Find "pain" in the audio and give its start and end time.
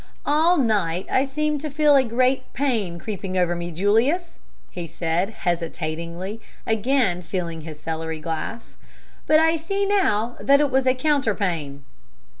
2.53-2.97